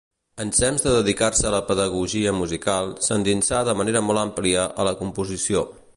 Ensems 0.43 0.85
de 0.85 0.93
dedicar-se 0.95 1.45
a 1.49 1.51
la 1.57 1.59
pedagogia 1.67 2.33
musical, 2.39 2.91
s'endinsà 3.09 3.61
de 3.69 3.79
manera 3.83 4.05
molt 4.07 4.23
àmplia 4.27 4.69
a 4.85 4.89
la 4.93 4.99
composició. 5.03 5.67